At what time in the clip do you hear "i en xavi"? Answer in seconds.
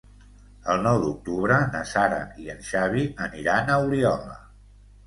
2.47-3.05